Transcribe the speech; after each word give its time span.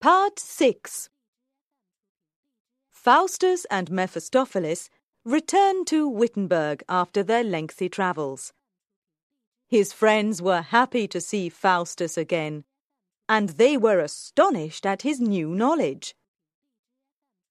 Part 0.00 0.38
6 0.38 1.08
Faustus 2.92 3.66
and 3.68 3.90
Mephistopheles 3.90 4.90
returned 5.24 5.88
to 5.88 6.08
Wittenberg 6.08 6.84
after 6.88 7.24
their 7.24 7.42
lengthy 7.42 7.88
travels. 7.88 8.52
His 9.66 9.92
friends 9.92 10.40
were 10.40 10.62
happy 10.62 11.08
to 11.08 11.20
see 11.20 11.48
Faustus 11.48 12.16
again, 12.16 12.62
and 13.28 13.48
they 13.50 13.76
were 13.76 13.98
astonished 13.98 14.86
at 14.86 15.02
his 15.02 15.20
new 15.20 15.48
knowledge. 15.48 16.14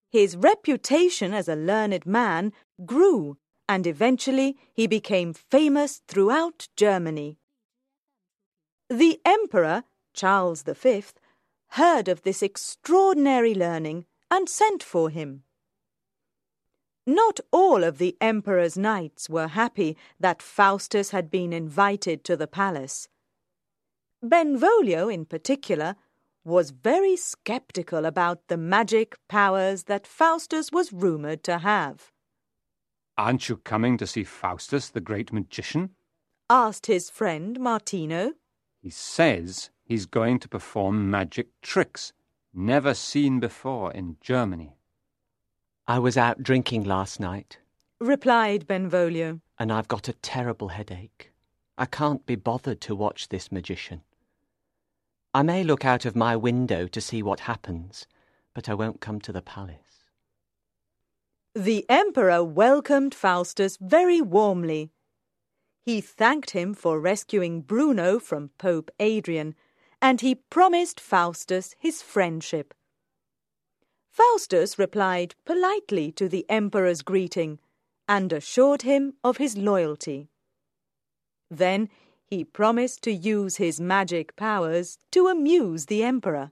His 0.09 0.37
reputation 0.37 1.33
as 1.33 1.49
a 1.49 1.55
learned 1.55 2.05
man 2.05 2.53
grew, 2.85 3.37
and 3.67 3.85
eventually 3.85 4.57
he 4.73 4.87
became 4.87 5.33
famous 5.33 6.01
throughout 6.07 6.69
Germany. 6.77 7.39
The 8.89 9.19
Emperor, 9.25 9.83
Charles 10.13 10.63
V, 10.63 11.03
heard 11.69 12.07
of 12.07 12.23
this 12.23 12.41
extraordinary 12.41 13.53
learning 13.53 14.05
and 14.29 14.49
sent 14.49 14.83
for 14.83 15.09
him. 15.09 15.43
Not 17.05 17.39
all 17.51 17.83
of 17.83 17.99
the 17.99 18.17
Emperor's 18.19 18.77
knights 18.77 19.29
were 19.29 19.47
happy 19.47 19.95
that 20.19 20.41
Faustus 20.41 21.11
had 21.11 21.31
been 21.31 21.53
invited 21.53 22.23
to 22.25 22.35
the 22.35 22.47
palace. 22.47 23.07
Benvolio, 24.21 25.07
in 25.07 25.25
particular, 25.25 25.95
was 26.43 26.71
very 26.71 27.15
sceptical 27.15 28.05
about 28.05 28.47
the 28.47 28.57
magic 28.57 29.17
powers 29.27 29.83
that 29.83 30.07
Faustus 30.07 30.71
was 30.71 30.91
rumoured 30.91 31.43
to 31.43 31.59
have. 31.59 32.11
Aren't 33.17 33.49
you 33.49 33.57
coming 33.57 33.97
to 33.97 34.07
see 34.07 34.23
Faustus, 34.23 34.89
the 34.89 35.01
great 35.01 35.31
magician? 35.31 35.91
asked 36.49 36.85
his 36.85 37.09
friend 37.09 37.59
Martino. 37.59 38.33
He 38.81 38.89
says 38.89 39.69
he's 39.87 40.05
going 40.05 40.37
to 40.39 40.49
perform 40.49 41.09
magic 41.09 41.47
tricks 41.61 42.11
never 42.53 42.93
seen 42.93 43.39
before 43.39 43.91
in 43.93 44.17
Germany. 44.19 44.75
I 45.87 45.99
was 45.99 46.17
out 46.17 46.43
drinking 46.43 46.83
last 46.83 47.19
night, 47.19 47.59
replied 47.99 48.67
Benvolio. 48.67 49.39
and 49.57 49.71
I've 49.71 49.87
got 49.87 50.09
a 50.09 50.13
terrible 50.13 50.67
headache. 50.69 51.31
I 51.77 51.85
can't 51.85 52.25
be 52.25 52.35
bothered 52.35 52.81
to 52.81 52.95
watch 52.95 53.29
this 53.29 53.51
magician. 53.51 54.01
I 55.33 55.43
may 55.43 55.63
look 55.63 55.85
out 55.85 56.05
of 56.05 56.15
my 56.15 56.35
window 56.35 56.87
to 56.87 56.99
see 56.99 57.23
what 57.23 57.41
happens, 57.41 58.07
but 58.53 58.67
I 58.67 58.73
won't 58.73 58.99
come 59.01 59.21
to 59.21 59.31
the 59.31 59.41
palace. 59.41 59.77
The 61.55 61.85
Emperor 61.89 62.43
welcomed 62.43 63.15
Faustus 63.15 63.77
very 63.79 64.19
warmly. 64.19 64.91
He 65.81 66.01
thanked 66.01 66.51
him 66.51 66.73
for 66.73 66.99
rescuing 66.99 67.61
Bruno 67.61 68.19
from 68.19 68.49
Pope 68.57 68.91
Adrian, 68.99 69.55
and 70.07 70.21
he 70.21 70.35
promised 70.35 71.01
Faustus 71.01 71.75
his 71.77 72.01
friendship. 72.01 72.73
Faustus 74.09 74.79
replied 74.79 75.35
politely 75.43 76.13
to 76.13 76.29
the 76.29 76.45
Emperor's 76.47 77.01
greeting 77.01 77.59
and 78.07 78.31
assured 78.31 78.83
him 78.83 79.15
of 79.21 79.35
his 79.35 79.57
loyalty. 79.57 80.29
Then 81.51 81.89
he 82.25 82.45
promised 82.45 83.01
to 83.01 83.11
use 83.11 83.57
his 83.57 83.81
magic 83.81 84.37
powers 84.37 84.97
to 85.11 85.27
amuse 85.27 85.87
the 85.87 86.03
Emperor. 86.03 86.51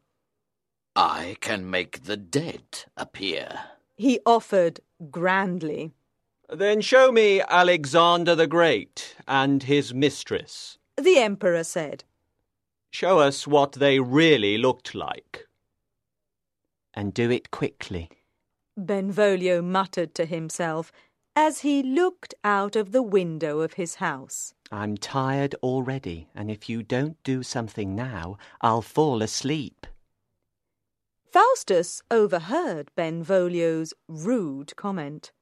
I 0.93 1.37
can 1.39 1.69
make 1.69 2.03
the 2.03 2.17
dead 2.17 2.83
appear. 2.97 3.47
He 3.95 4.19
offered 4.25 4.81
grandly. 5.09 5.93
Then 6.49 6.81
show 6.81 7.09
me 7.09 7.39
Alexander 7.47 8.35
the 8.35 8.47
Great 8.47 9.15
and 9.29 9.63
his 9.63 9.93
mistress. 9.93 10.77
The 10.97 11.19
Emperor 11.19 11.63
said. 11.63 12.03
Show 12.95 13.19
us 13.19 13.45
what 13.45 13.73
they 13.73 13.99
really 13.99 14.57
looked 14.57 14.95
like. 14.95 15.49
And 16.93 17.13
do 17.13 17.29
it 17.29 17.51
quickly. 17.51 18.09
Benvolio 18.77 19.61
muttered 19.61 20.15
to 20.15 20.25
himself 20.25 20.93
as 21.35 21.59
he 21.59 21.83
looked 21.83 22.33
out 22.45 22.77
of 22.77 22.93
the 22.93 23.03
window 23.03 23.59
of 23.59 23.73
his 23.73 23.95
house. 23.95 24.53
I'm 24.71 24.95
tired 24.95 25.55
already, 25.61 26.29
and 26.33 26.49
if 26.49 26.69
you 26.69 26.83
don't 26.83 27.21
do 27.25 27.43
something 27.43 27.97
now, 27.97 28.37
I'll 28.61 28.81
fall 28.81 29.21
asleep. 29.21 29.85
Faustus 31.33 32.01
overheard 32.09 32.91
Benvolio's 32.95 33.93
rude 34.07 34.73
comment. 34.77 35.33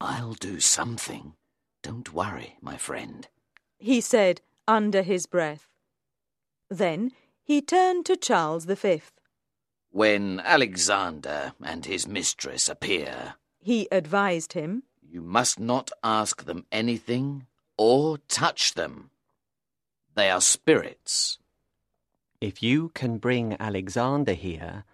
I'll 0.00 0.32
do 0.32 0.58
something. 0.58 1.34
Don't 1.82 2.14
worry, 2.14 2.56
my 2.62 2.78
friend. 2.78 3.28
He 3.78 4.00
said 4.00 4.40
under 4.66 5.02
his 5.02 5.26
breath. 5.26 5.67
Then 6.70 7.12
he 7.42 7.60
turned 7.62 8.06
to 8.06 8.16
Charles 8.16 8.64
V. 8.64 9.02
When 9.90 10.40
Alexander 10.40 11.52
and 11.62 11.86
his 11.86 12.06
mistress 12.06 12.68
appear, 12.68 13.34
He 13.60 13.88
advised 13.90 14.52
him. 14.52 14.82
you 15.02 15.22
must 15.22 15.58
not 15.58 15.90
ask 16.04 16.44
them 16.44 16.66
anything 16.70 17.46
or 17.78 18.18
touch 18.28 18.74
them. 18.74 19.10
They 20.14 20.30
are 20.30 20.40
spirits. 20.40 21.38
If 22.40 22.62
you 22.62 22.90
can 22.90 23.18
bring 23.18 23.56
Alexander 23.58 24.34
here, 24.34 24.84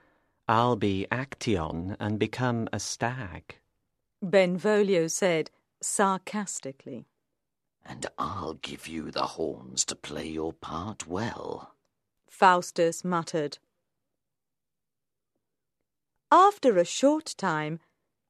I'll 0.47 0.77
be 0.77 1.07
Actaeon 1.11 1.97
and 1.99 2.19
become 2.19 2.69
a 2.73 2.79
stag. 2.79 3.57
Benvolio 4.23 5.09
said 5.09 5.51
sarcastically. 5.83 7.07
And 7.85 8.07
I'll 8.19 8.55
give 8.55 8.87
you 8.89 9.11
the 9.11 9.27
horns 9.27 9.85
to 9.87 9.95
play 9.95 10.27
your 10.27 10.53
part 10.53 11.07
well. 11.07 11.75
Faustus 12.29 13.05
muttered. 13.05 13.59
After 16.33 16.79
a 16.79 16.85
short 16.85 17.35
time, 17.37 17.79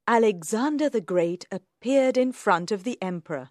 Alexander 0.07 0.91
the 0.91 1.01
Great 1.01 1.47
appeared 1.51 2.19
in 2.19 2.33
front 2.33 2.71
of 2.71 2.85
the 2.85 3.01
Emperor. 3.01 3.51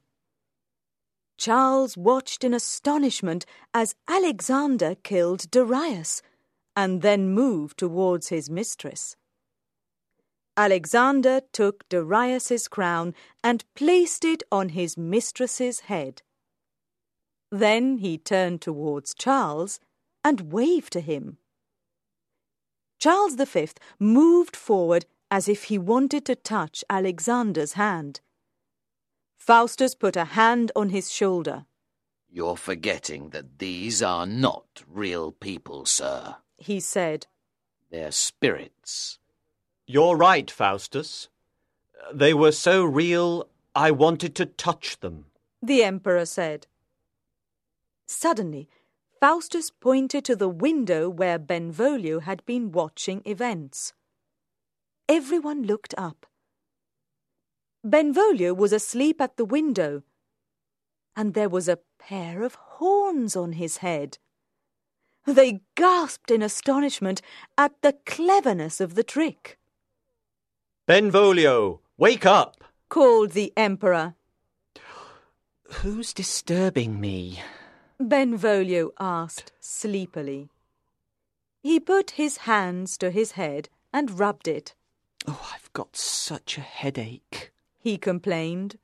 Charles 1.38 1.98
watched 1.98 2.44
in 2.44 2.54
astonishment 2.54 3.46
as 3.74 3.96
Alexander 4.08 4.96
killed 4.96 5.50
Darius 5.50 6.22
and 6.76 7.02
then 7.02 7.30
moved 7.30 7.78
towards 7.78 8.30
his 8.30 8.50
mistress. 8.50 9.16
Alexander 10.56 11.42
took 11.52 11.88
Darius's 11.90 12.68
crown 12.68 13.16
and 13.44 13.66
placed 13.76 14.24
it 14.24 14.44
on 14.52 14.70
his 14.70 14.98
mistress's 14.98 15.82
head. 15.82 16.22
Then 17.52 17.98
he 17.98 18.18
turned 18.18 18.62
towards 18.62 19.14
Charles 19.14 19.80
and 20.24 20.52
waved 20.52 20.94
to 20.94 21.02
him. 21.02 21.38
Charles 23.00 23.36
V 23.36 23.68
moved 24.00 24.56
forward 24.56 25.06
as 25.30 25.48
if 25.48 25.66
he 25.66 25.78
wanted 25.78 26.26
to 26.26 26.36
touch 26.36 26.84
Alexander's 26.90 27.74
hand. 27.74 28.22
Faustus 29.36 29.96
put 29.96 30.16
a 30.16 30.26
hand 30.26 30.72
on 30.76 30.90
his 30.90 31.12
shoulder. 31.12 31.66
You're 32.30 32.58
forgetting 32.58 33.30
that 33.30 33.60
these 33.60 34.02
are 34.02 34.26
not 34.26 34.84
real 34.88 35.32
people, 35.32 35.86
sir. 35.86 36.38
He 36.58 36.80
said, 36.80 37.28
They're 37.92 38.12
spirits. 38.12 39.20
You're 39.86 40.16
right, 40.16 40.50
Faustus. 40.50 41.28
They 42.14 42.34
were 42.34 42.52
so 42.52 42.86
real, 42.86 43.50
I 43.76 43.92
wanted 43.92 44.36
to 44.36 44.46
touch 44.46 45.00
them. 45.00 45.26
The 45.62 45.84
Emperor 45.84 46.26
said. 46.26 46.68
Suddenly, 48.06 48.70
Faustus 49.20 49.70
pointed 49.70 50.26
to 50.26 50.36
the 50.36 50.50
window 50.50 51.10
where 51.10 51.40
Benvolio 51.40 52.20
had 52.20 52.46
been 52.46 52.72
watching 52.72 53.22
events. 53.26 53.94
Everyone 55.10 55.64
looked 55.64 55.94
up. 55.98 56.26
Benvolio 57.84 58.54
was 58.54 58.72
asleep 58.72 59.20
at 59.20 59.36
the 59.36 59.46
window, 59.46 60.04
and 61.16 61.34
there 61.34 61.50
was 61.50 61.68
a 61.68 61.80
pair 62.00 62.44
of 62.44 62.56
horns 62.56 63.36
on 63.36 63.54
his 63.54 63.78
head. 63.78 64.18
They 65.26 65.62
gasped 65.76 66.32
in 66.32 66.42
astonishment 66.42 67.22
at 67.58 67.82
the 67.82 67.98
cleverness 68.06 68.80
of 68.80 68.96
the 68.96 69.04
trick. 69.04 69.58
Benvolio, 70.86 71.80
wake 71.98 72.26
up! 72.26 72.62
Called 72.90 73.32
the 73.32 73.54
Emperor. 73.56 74.16
Who's 75.76 76.14
disturbing 76.14 77.00
me? 77.00 77.42
Benvolio 78.02 78.92
asked 79.00 79.54
sleepily. 79.62 80.50
He 81.62 81.80
put 81.80 82.12
his 82.12 82.40
hands 82.40 82.98
to 82.98 83.12
his 83.12 83.32
head 83.32 83.70
and 83.94 84.20
rubbed 84.20 84.50
it. 84.50 84.76
Oh, 85.26 85.50
I've 85.54 85.72
got 85.72 85.96
such 85.96 86.58
a 86.58 86.62
headache. 86.62 87.54
He 87.80 87.98
complained. 87.98 88.78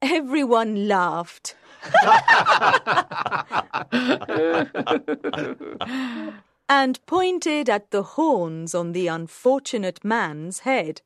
Everyone 0.00 0.88
laughed. 0.88 1.56
and 6.68 7.04
pointed 7.06 7.68
at 7.68 7.90
the 7.90 8.02
horns 8.02 8.74
on 8.74 8.92
the 8.92 9.06
unfortunate 9.06 10.04
man's 10.04 10.60
head. 10.60 11.02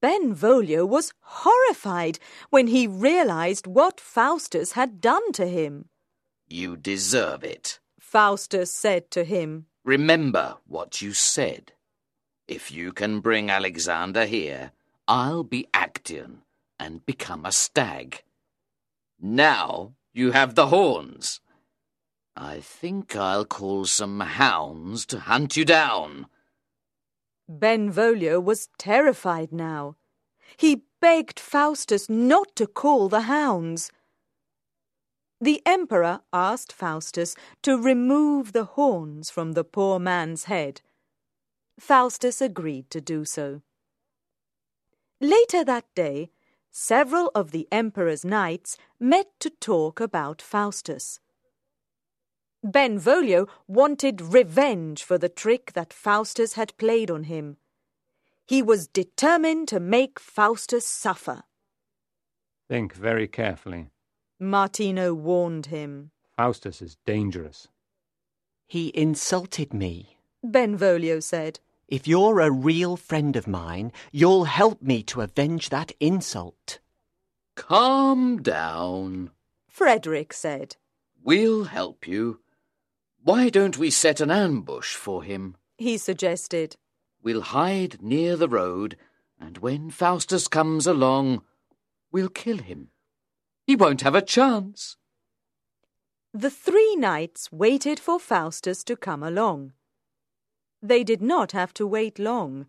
Benvolio 0.00 0.84
was 0.84 1.14
horrified 1.20 2.18
when 2.50 2.66
he 2.66 2.86
realized 2.86 3.66
what 3.66 3.98
Faustus 3.98 4.72
had 4.72 5.00
done 5.00 5.32
to 5.32 5.46
him. 5.46 5.86
You 6.48 6.76
deserve 6.76 7.42
it. 7.42 7.80
Faustus 7.98 8.70
said 8.70 9.10
to 9.12 9.24
him. 9.24 9.66
Remember 9.82 10.56
what 10.66 11.00
you 11.00 11.14
said. 11.14 11.72
If 12.46 12.70
you 12.70 12.92
can 12.92 13.20
bring 13.20 13.48
Alexander 13.48 14.26
here, 14.26 14.72
I'll 15.08 15.44
be 15.44 15.66
Actaeon 15.72 16.42
and 16.78 17.06
become 17.06 17.46
a 17.46 17.52
stag. 17.52 18.22
Now 19.18 19.94
you 20.12 20.32
have 20.32 20.54
the 20.54 20.66
horns. 20.66 21.40
I 22.36 22.60
think 22.60 23.14
I'll 23.14 23.44
call 23.44 23.84
some 23.84 24.20
hounds 24.20 25.06
to 25.06 25.20
hunt 25.20 25.56
you 25.56 25.64
down. 25.64 26.26
Benvolio 27.48 28.40
was 28.40 28.68
terrified 28.78 29.52
now. 29.52 29.96
He 30.56 30.82
begged 31.00 31.38
Faustus 31.38 32.08
not 32.08 32.56
to 32.56 32.66
call 32.66 33.08
the 33.08 33.22
hounds. 33.22 33.92
The 35.40 35.62
emperor 35.66 36.20
asked 36.32 36.72
Faustus 36.72 37.36
to 37.62 37.76
remove 37.76 38.52
the 38.52 38.64
horns 38.64 39.30
from 39.30 39.52
the 39.52 39.64
poor 39.64 39.98
man's 39.98 40.44
head. 40.44 40.80
Faustus 41.78 42.40
agreed 42.40 42.88
to 42.90 43.00
do 43.00 43.24
so. 43.24 43.62
Later 45.20 45.64
that 45.64 45.84
day, 45.94 46.30
several 46.70 47.30
of 47.34 47.50
the 47.50 47.68
emperor's 47.70 48.24
knights 48.24 48.76
met 48.98 49.26
to 49.40 49.50
talk 49.50 50.00
about 50.00 50.40
Faustus. 50.40 51.20
Benvolio 52.64 53.46
wanted 53.68 54.22
revenge 54.22 55.04
for 55.04 55.18
the 55.18 55.28
trick 55.28 55.74
that 55.74 55.92
Faustus 55.92 56.54
had 56.54 56.76
played 56.78 57.10
on 57.10 57.24
him. 57.24 57.58
He 58.46 58.62
was 58.62 58.88
determined 58.88 59.68
to 59.68 59.78
make 59.78 60.18
Faustus 60.18 60.86
suffer. 60.86 61.42
Think 62.66 62.94
very 62.94 63.28
carefully. 63.28 63.90
Martino 64.40 65.12
warned 65.12 65.66
him. 65.66 66.10
Faustus 66.38 66.80
is 66.80 66.96
dangerous. 67.04 67.68
He 68.66 68.90
insulted 68.94 69.74
me. 69.74 70.16
Benvolio 70.42 71.20
said. 71.20 71.60
If 71.86 72.08
you're 72.08 72.40
a 72.40 72.50
real 72.50 72.96
friend 72.96 73.36
of 73.36 73.46
mine, 73.46 73.92
you'll 74.10 74.44
help 74.44 74.80
me 74.80 75.02
to 75.04 75.20
avenge 75.20 75.68
that 75.68 75.92
insult. 76.00 76.78
Calm 77.56 78.40
down. 78.42 79.30
Frederick 79.68 80.32
said. 80.32 80.76
We'll 81.22 81.64
help 81.64 82.08
you. 82.08 82.40
Why 83.24 83.48
don't 83.48 83.78
we 83.78 83.88
set 83.88 84.20
an 84.20 84.30
ambush 84.30 84.96
for 84.96 85.22
him? 85.22 85.56
He 85.78 85.96
suggested. 85.96 86.76
We'll 87.22 87.40
hide 87.40 88.02
near 88.02 88.36
the 88.36 88.50
road, 88.50 88.98
and 89.40 89.56
when 89.58 89.90
Faustus 89.90 90.46
comes 90.46 90.86
along, 90.86 91.40
we'll 92.12 92.28
kill 92.28 92.58
him. 92.58 92.90
He 93.66 93.76
won't 93.76 94.02
have 94.02 94.14
a 94.14 94.20
chance. 94.20 94.98
The 96.34 96.50
three 96.50 96.96
knights 96.96 97.50
waited 97.50 97.98
for 97.98 98.20
Faustus 98.20 98.84
to 98.84 98.94
come 98.94 99.22
along. 99.22 99.72
They 100.82 101.02
did 101.02 101.22
not 101.22 101.52
have 101.52 101.72
to 101.74 101.86
wait 101.86 102.18
long. 102.18 102.66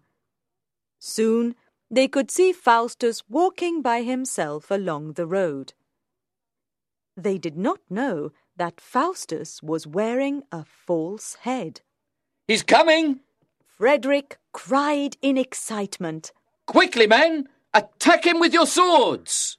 Soon 1.00 1.56
they 1.92 2.08
could 2.08 2.32
see 2.32 2.54
Faustus 2.54 3.24
walking 3.28 3.82
by 3.82 4.04
himself 4.04 4.72
along 4.72 5.14
the 5.14 5.28
road. 5.28 5.74
They 7.18 7.38
did 7.38 7.58
not 7.58 7.80
know 7.90 8.32
that 8.58 8.80
Faustus 8.80 9.62
was 9.62 9.88
wearing 9.88 10.44
a 10.52 10.64
false 10.64 11.36
head. 11.42 11.82
He's 12.48 12.64
coming! 12.64 13.22
Frederick 13.78 14.38
cried 14.54 15.18
in 15.22 15.38
excitement. 15.38 16.32
Quickly, 16.66 17.08
men! 17.08 17.50
Attack 17.74 18.26
him 18.26 18.40
with 18.40 18.54
your 18.54 18.66
swords! 18.66 19.58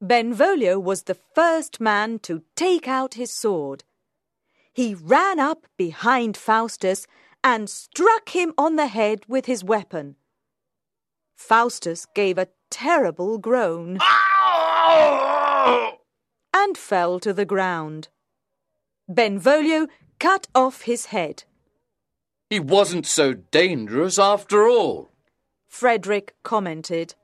Benvolio 0.00 0.78
was 0.78 1.04
the 1.04 1.16
first 1.34 1.80
man 1.80 2.18
to 2.20 2.42
take 2.54 2.86
out 2.86 3.14
his 3.14 3.30
sword. 3.30 3.84
He 4.72 4.94
ran 4.94 5.40
up 5.40 5.66
behind 5.78 6.36
Faustus 6.36 7.06
and 7.42 7.70
struck 7.70 8.30
him 8.30 8.52
on 8.58 8.76
the 8.76 8.88
head 8.88 9.20
with 9.26 9.46
his 9.46 9.64
weapon. 9.64 10.16
Faustus 11.34 12.06
gave 12.14 12.36
a 12.36 12.48
terrible 12.70 13.38
groan 13.38 13.98
and 16.66 16.76
fell 16.76 17.20
to 17.20 17.32
the 17.32 17.44
ground. 17.44 18.08
Benvolio 19.08 19.86
cut 20.18 20.48
off 20.52 20.82
his 20.82 21.06
head. 21.06 21.44
He 22.50 22.58
wasn't 22.58 23.06
so 23.06 23.34
dangerous 23.34 24.18
after 24.18 24.66
all. 24.66 25.12
Frederick 25.68 26.34
commented. 26.42 27.14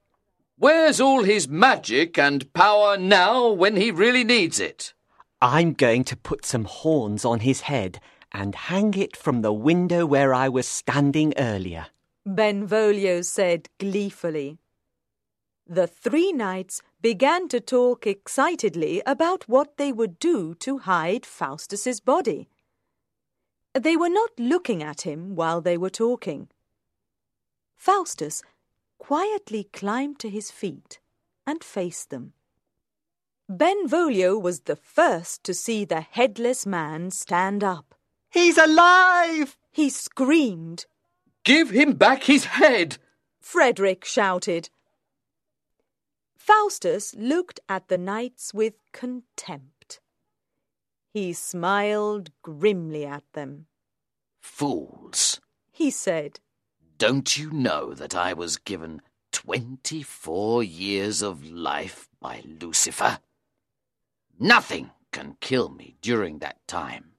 Where's 0.57 1.01
all 1.01 1.25
his 1.25 1.49
magic 1.49 2.17
and 2.17 2.53
power 2.53 2.97
now 2.97 3.49
when 3.49 3.75
he 3.75 3.91
really 3.91 4.23
needs 4.23 4.61
it? 4.61 4.95
I'm 5.41 5.73
going 5.73 6.05
to 6.05 6.17
put 6.17 6.47
some 6.47 6.67
horns 6.67 7.25
on 7.25 7.41
his 7.41 7.63
head 7.63 7.99
and 8.31 8.55
hang 8.55 8.95
it 8.95 9.17
from 9.17 9.43
the 9.43 9.53
window 9.53 10.07
where 10.07 10.33
I 10.33 10.49
was 10.49 10.69
standing 10.69 11.35
earlier. 11.37 11.87
Benvolio 12.25 13.23
said 13.23 13.69
gleefully. 13.81 14.59
The 15.67 15.87
three 15.87 16.33
knights 16.33 16.83
began 17.01 17.49
to 17.49 17.61
talk 17.61 18.07
excitedly 18.07 19.03
about 19.07 19.49
what 19.49 19.77
they 19.77 19.93
would 19.93 20.19
do 20.19 20.55
to 20.57 20.79
hide 20.79 21.25
Faustus's 21.25 22.01
body. 22.01 22.49
They 23.75 23.97
were 23.97 24.09
not 24.09 24.31
looking 24.39 24.83
at 24.83 25.03
him 25.03 25.35
while 25.35 25.61
they 25.61 25.79
were 25.79 25.91
talking. 25.91 26.49
Faustus 27.75 28.43
quietly 28.99 29.65
climbed 29.73 30.19
to 30.21 30.29
his 30.29 30.51
feet 30.51 31.01
and 31.47 31.65
faced 31.65 32.11
them. 32.11 32.35
Benvolio 33.49 34.39
was 34.39 34.61
the 34.61 34.77
first 34.77 35.43
to 35.45 35.55
see 35.55 35.85
the 35.85 36.01
headless 36.01 36.65
man 36.65 37.11
stand 37.11 37.65
up. 37.65 37.95
He's 38.31 38.57
alive! 38.57 39.57
He 39.73 39.91
screamed. 39.91 40.87
Give 41.45 41.71
him 41.71 41.95
back 41.95 42.25
his 42.25 42.45
head! 42.45 42.99
Frederick 43.41 44.05
shouted. 44.05 44.71
Faustus 46.43 47.15
looked 47.17 47.61
at 47.69 47.87
the 47.87 47.97
knights 47.97 48.53
with 48.53 48.75
contempt. 48.93 50.01
He 51.15 51.33
smiled 51.35 52.31
grimly 52.43 53.07
at 53.07 53.23
them. 53.33 53.67
Fools, 54.41 55.41
he 55.71 55.89
said. 55.89 56.41
Don't 56.99 57.39
you 57.39 57.53
know 57.53 57.95
that 57.95 58.17
I 58.17 58.33
was 58.33 58.57
given 58.57 59.03
twenty 59.31 60.03
four 60.03 60.65
years 60.65 61.23
of 61.23 61.49
life 61.49 62.09
by 62.21 62.43
Lucifer? 62.61 63.21
Nothing 64.37 64.91
can 65.13 65.37
kill 65.41 65.69
me 65.69 65.95
during 66.03 66.41
that 66.41 66.59
time. 66.67 67.13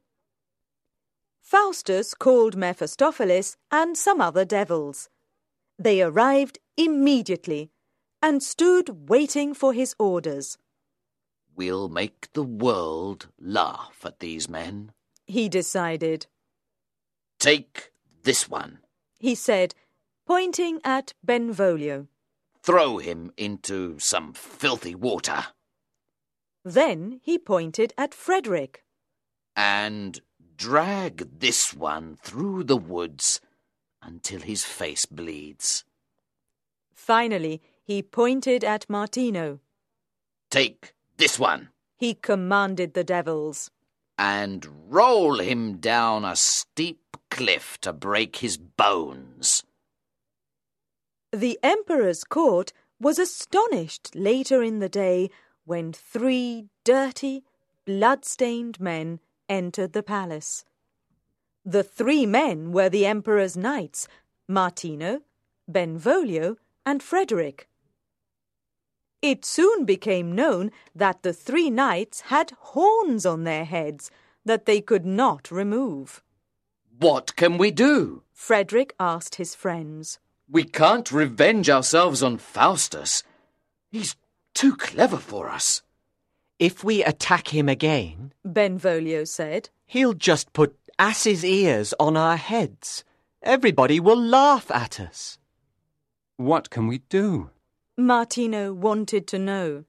Faustus 1.41 2.13
called 2.13 2.57
Mephistopheles 2.57 3.55
and 3.71 3.97
some 3.97 4.19
other 4.19 4.43
devils. 4.43 5.07
They 5.79 6.01
arrived 6.01 6.59
immediately 6.75 7.71
and 8.24 8.42
stood 8.42 9.10
waiting 9.10 9.53
for 9.53 9.74
his 9.74 9.94
orders. 10.00 10.58
We'll 11.58 11.89
make 11.89 12.32
the 12.32 12.42
world 12.42 13.27
laugh 13.38 14.00
at 14.06 14.22
these 14.22 14.48
men, 14.48 14.94
he 15.27 15.50
decided. 15.50 16.27
Take 17.38 17.92
this 18.24 18.50
one, 18.50 18.80
he 19.20 19.36
said, 19.36 19.75
pointing 20.25 20.80
at 20.86 21.13
Benvolio. 21.22 22.08
Throw 22.62 22.98
him 22.98 23.34
into 23.36 24.00
some 24.00 24.32
filthy 24.32 24.96
water. 24.96 25.48
Then 26.63 27.20
he 27.24 27.38
pointed 27.38 27.92
at 27.98 28.13
Frederick. 28.13 28.86
And 29.53 30.22
drag 30.56 31.39
this 31.42 31.74
one 31.74 32.15
through 32.24 32.63
the 32.63 32.77
woods 32.77 33.42
until 34.01 34.39
his 34.39 34.63
face 34.63 35.06
bleeds. 35.06 35.84
Finally, 36.96 37.62
he 37.83 38.01
pointed 38.01 38.63
at 38.63 38.89
Martino. 38.89 39.59
Take 40.49 40.93
this 41.17 41.37
one, 41.37 41.69
he 41.97 42.13
commanded 42.13 42.93
the 42.93 43.03
devils. 43.03 43.69
And 44.17 44.67
roll 44.89 45.39
him 45.39 45.77
down 45.77 46.23
a 46.23 46.35
steep 46.35 47.17
cliff 47.29 47.79
to 47.81 47.91
break 47.91 48.37
his 48.37 48.57
bones. 48.57 49.63
The 51.31 51.57
Emperor's 51.63 52.23
court 52.23 52.73
was 52.99 53.17
astonished 53.17 54.15
later 54.15 54.61
in 54.61 54.79
the 54.79 54.89
day 54.89 55.29
when 55.65 55.91
three 55.91 56.67
dirty, 56.83 57.43
blood-stained 57.85 58.79
men 58.79 59.19
entered 59.49 59.93
the 59.93 60.03
palace. 60.03 60.63
The 61.65 61.83
three 61.83 62.25
men 62.25 62.71
were 62.71 62.89
the 62.89 63.05
Emperor's 63.05 63.57
knights, 63.57 64.07
Martino, 64.47 65.21
Benvolio, 65.67 66.57
and 66.85 67.01
Frederick. 67.01 67.67
It 69.24 69.46
soon 69.46 69.86
became 69.86 70.36
known 70.36 70.70
that 70.94 71.24
the 71.24 71.32
three 71.32 71.70
knights 71.70 72.20
had 72.27 72.51
horns 72.60 73.25
on 73.25 73.46
their 73.46 73.63
heads 73.63 74.12
that 74.44 74.65
they 74.65 74.82
could 74.82 75.06
not 75.06 75.50
remove. 75.50 76.22
What 77.00 77.38
can 77.38 77.58
we 77.58 77.72
do? 77.72 78.24
Frederick 78.34 78.94
asked 79.00 79.36
his 79.36 79.56
friends. 79.56 80.20
We 80.50 80.65
can't 80.65 81.10
revenge 81.10 81.70
ourselves 81.70 82.22
on 82.22 82.38
Faustus. 82.38 83.24
He's 83.89 84.18
too 84.53 84.75
clever 84.75 85.15
for 85.15 85.48
us. 85.48 85.82
If 86.60 86.84
we 86.84 87.01
attack 87.01 87.48
him 87.48 87.70
again, 87.70 88.34
Benvolio 88.44 89.24
said, 89.24 89.70
he'll 89.86 90.13
just 90.13 90.51
put 90.51 90.77
ass's 91.00 91.46
ears 91.46 91.94
on 91.98 92.18
our 92.18 92.36
heads. 92.36 93.06
Everybody 93.42 94.01
will 94.01 94.22
laugh 94.22 94.70
at 94.70 95.00
us. 95.00 95.38
What 96.36 96.70
can 96.70 96.88
we 96.88 96.98
do? 97.08 97.51
Martino 97.97 98.73
wanted 98.73 99.27
to 99.27 99.38
know. 99.38 99.83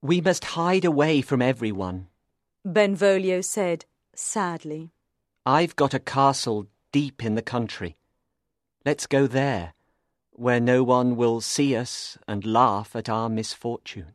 We 0.00 0.22
must 0.22 0.44
hide 0.56 0.86
away 0.86 1.20
from 1.20 1.42
everyone. 1.42 2.08
Benvolio 2.64 3.42
said 3.42 3.84
sadly. 4.14 4.92
I've 5.44 5.76
got 5.76 5.92
a 5.92 5.98
castle 5.98 6.68
deep 6.90 7.22
in 7.22 7.34
the 7.34 7.42
country. 7.42 7.96
Let's 8.86 9.06
go 9.06 9.26
there, 9.26 9.74
where 10.32 10.60
no 10.60 10.82
one 10.82 11.16
will 11.16 11.42
see 11.42 11.76
us 11.76 12.16
and 12.26 12.46
laugh 12.46 12.96
at 12.96 13.10
our 13.10 13.28
misfortune. 13.28 14.14